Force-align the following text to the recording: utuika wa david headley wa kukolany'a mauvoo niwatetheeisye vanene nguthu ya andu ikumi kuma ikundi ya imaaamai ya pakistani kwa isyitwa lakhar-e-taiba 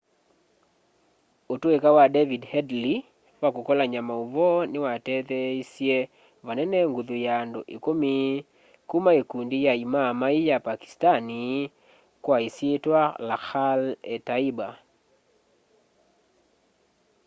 utuika 1.53 1.89
wa 1.97 2.05
david 2.15 2.43
headley 2.51 2.95
wa 3.41 3.49
kukolany'a 3.55 4.01
mauvoo 4.09 4.57
niwatetheeisye 4.71 5.97
vanene 6.47 6.79
nguthu 6.89 7.15
ya 7.25 7.33
andu 7.41 7.61
ikumi 7.75 8.13
kuma 8.89 9.11
ikundi 9.21 9.57
ya 9.67 9.73
imaaamai 9.85 10.39
ya 10.49 10.57
pakistani 10.67 11.41
kwa 12.23 12.35
isyitwa 12.47 12.99
lakhar-e-taiba 13.29 14.67